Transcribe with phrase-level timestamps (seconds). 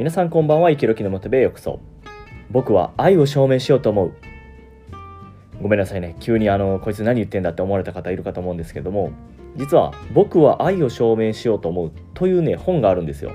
[0.00, 1.78] 皆さんこんばんは、イケロキのモテベへようこそ。
[2.50, 4.12] 僕は愛を証明しようと思う。
[5.60, 6.16] ごめんなさいね。
[6.20, 9.12] 急にあの、こいつ何言ってんだって思われた方いるかと思うんですけども、
[9.56, 13.32] 実は僕は愛を証明しようと思うというね、本があるんですよ。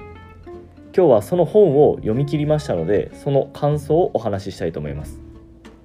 [0.97, 5.21] 今日はその本を読み切りましたので、その感想をお話ししたいと思います。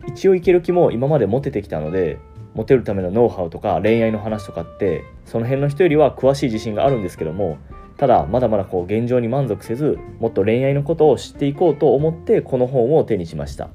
[0.09, 2.17] 一応イケロキも今までモテてきたので、
[2.55, 7.58] モテるためのノウハウとか恋愛の話とかってその辺の人よりは詳しい自信があるんですけども
[8.00, 13.68] ただまだまだこう現状に満足せずもっと恋愛のことを知っていこうと思ってこの本を手にしました。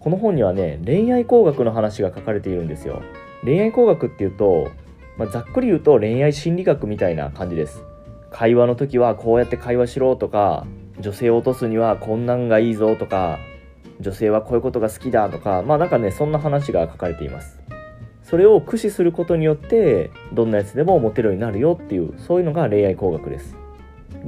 [0.00, 3.00] この本にはね恋愛工学の話が書かれているんですよ。
[3.42, 4.70] 恋愛工学っていうと、
[5.16, 7.82] まあ、ざっくり言うと恋愛心理学みたいな感じです。
[8.30, 10.66] 会話の時はこうやって会話しろとか
[10.98, 13.38] 女性を落とすにはこんなんがいいぞとか
[13.98, 17.58] 女性はこういうことが好きだとかまあなんかねそんな話が書かれています。
[18.24, 23.58] それを駆使することによってどんなやつでもモテるようになるよっていうそういうのが恋愛工学です。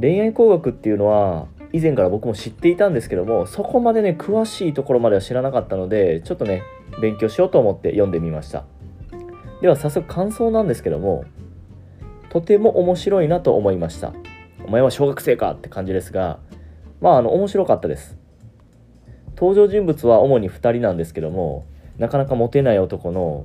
[0.00, 6.62] 恋愛工学っていうのは以前から僕も知っていたんですけどもそこまでね詳しいところまでは知らなかったのでちょっとね
[7.00, 8.64] 勉強しようと思って読んでみました。
[9.60, 11.24] では早速感想なんですけども
[12.30, 14.12] とても面白いなと思いました。
[14.66, 16.38] お前は小学生かって感じですが
[17.00, 18.18] まああの面白かったです。
[19.36, 21.64] 登場人物は主に2人なんですけども
[21.98, 23.44] なかなかモテない男の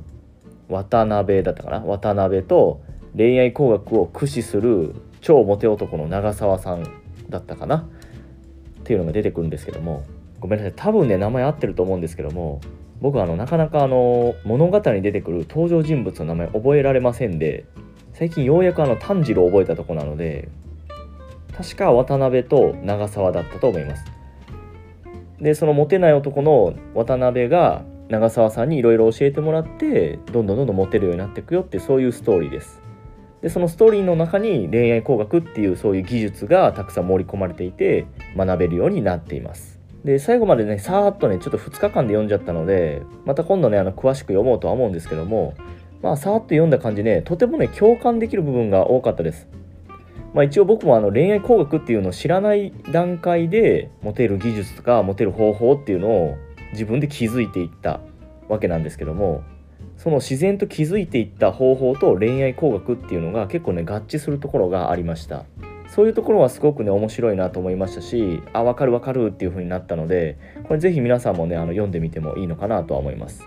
[0.69, 1.79] 渡辺だったかな？
[1.79, 2.81] 渡辺と
[3.15, 4.95] 恋愛工学を駆使する
[5.27, 6.87] 超モテ男の長澤さん
[7.29, 7.75] だったかな？
[8.79, 10.05] っていうのが出てくるんですけども。
[10.39, 10.73] ごめんなさい。
[10.73, 12.61] 多分ね名前合ってると思うんですけども
[13.01, 17.65] 僕はあのなかなかあの物語に出てくる登場人物の名前覚えられませんで
[18.13, 20.47] 最近ようやくあの炭治郎を覚えたとこなので
[21.55, 24.05] 確か渡辺と長澤だったと思います。
[25.41, 32.81] でそのモテない男の渡辺が長澤さんにいろいろ教えてもらってどんどんどんどんモテるようになっていくよってそういうストーリーです。
[33.41, 39.79] でそのストーリーの中に恋愛工学っていうそういう技術がたくさん盛り込まれていて学べるようになっています。
[40.03, 45.53] で最後までねさーっとねちょっと2日間で読んじゃったのでまた今度ねあの詳しく読もうとは思うんですけども
[46.01, 49.47] まあさーっと読んだ感じねとてもね共感できる部分が多かったです。
[50.33, 56.37] まあ、一応僕もあの恋愛工学っていうのを知らない段階でモテる技術とかモテる方法っていうのを
[56.73, 58.01] 自分で気づいていった
[58.47, 59.43] わけなんですけども
[59.97, 65.45] その自然と気づいていった方法と恋愛工学っていうのが結構ね合致するところがありました。
[65.89, 70.37] そういうところはすごくね面白いなと思いましたしあ分かる分かるっていう風になったので
[70.67, 73.43] これ是非皆さんもねあの読んでみてもいいのかなとは思います。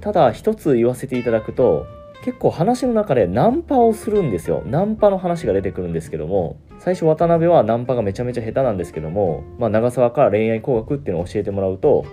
[0.00, 1.86] ただ一つ言わせていただくと
[2.24, 4.62] 結構話の中でナンパをするんですよ。
[4.66, 12.06] ナンパの話が出てくるんですけども最初渡辺はナンパがめちゃめちゃ下手なんですけども、まあ、長澤から恋愛工学っていうのを教えてもらうと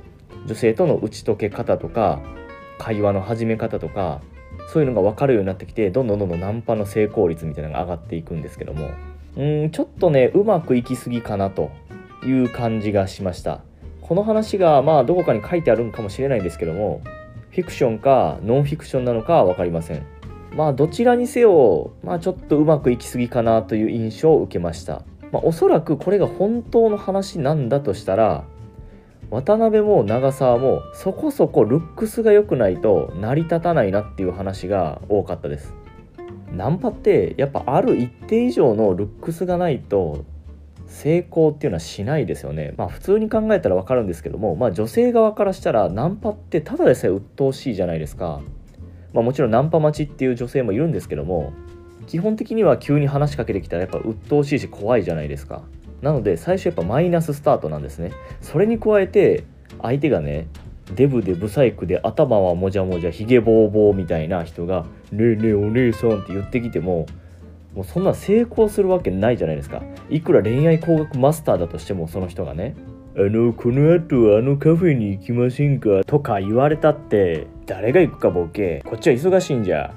[0.45, 2.21] 女性との打ち解け方とか
[2.77, 4.21] 会話の始め方とか
[4.69, 8.89] そういうのが分かるようになってきてどんどんどんどんナンパの成功率みたいなのが上がっていくんですけども
[9.37, 11.71] うんちょっとねうまくいき過ぎかなと
[12.25, 13.61] いう感じがしました。
[14.01, 17.01] この話がまあどこかに書いてあるんかもしれないんですけども
[17.51, 20.05] フィクションかノンフィクションなのかは分かりません。
[20.55, 25.03] まあどちらにせよまあちょっとうまくいき過ぎかなという印象を受けました。
[25.31, 28.45] まあ、おそらくこれが本当の話なんだとしたら
[29.29, 35.73] 渡辺も長澤もそこそこルックスが良くないと成り立たないなっていう話が多かったです。
[36.51, 40.23] ナンパってやっぱある一定以上のルックスがないと
[40.85, 42.73] 成功っていうのはしないですよね。
[42.77, 48.41] まあ普通に考えたら分かるんですけどもまあ女性側からしたらナンパってただでさえ鬱陶しいじゃないですか。
[49.13, 51.51] まあもちろんナンパ待ちっていう女性もいるんですけども
[52.07, 55.63] 基本的には急に話しかけてきたらやっぱ鬱陶しいし怖いじゃないですか。
[56.01, 58.11] なので最初やっぱマイナススタートなんですね。
[58.41, 59.43] それに加えて
[59.81, 60.47] 相手がね
[60.95, 67.07] デブでブサイクで頭はもじゃもじゃひげぼうぼうみたいな人が「ねえねえお姉さん」って言ってきても
[67.75, 69.81] もうそんな成功するわけないじゃないですか。
[70.09, 72.75] いくら恋愛工学マスターだとしてもその人がね
[73.17, 78.81] 「あのこの後あのカフェに行きませんか?」とか言われたって誰が行くかボケ。
[78.85, 79.93] こっちは忙しいんじゃ。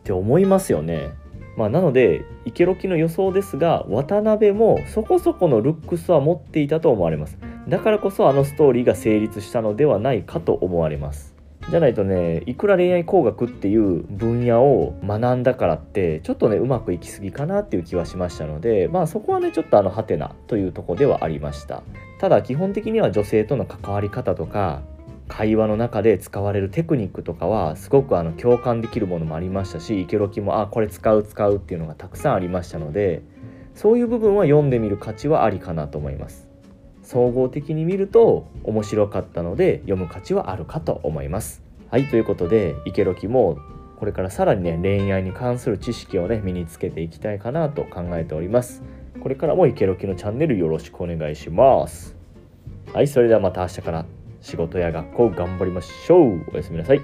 [0.00, 1.10] って思いますよね。
[1.56, 7.38] まあ、なのでイケロキの予想ですが渡辺もそこそこのルックスは持っていたと思われます。
[7.68, 11.34] だからこそあのストーリーが成立したのではないかと思われます。
[11.68, 21.82] じゃないとねいくら恋愛工学っていう分野を学んだからってちょっとねうまくいきすぎかなっていう気はしましたのでまあそこはねちょっとあのハテナというとこではありました。
[22.20, 24.82] ただ基本的には女性との関わり方とか
[25.28, 33.22] 会話の中で使われるテクニックとかはすごくあの共感できるものもありましたしイケロキもあこれ使う使うっていうのがたくさんありましたので
[33.74, 36.48] そういう部分は読んでみる価値はありかなと思います。
[37.02, 41.62] 総合的に見ると面白かったので読む価値はあるかと思います。
[41.88, 43.58] はいということでイケロキも
[43.98, 48.82] これからさらにね恋愛に関する知識をね身につけていきたいかなと考えております。
[49.20, 52.16] これからもイケロキのチャンネルよろしくお願いします。
[52.92, 54.15] はいそれではまた明日から。
[54.46, 56.44] 仕事や学校頑張りましょう。
[56.52, 57.00] おやすみなさい。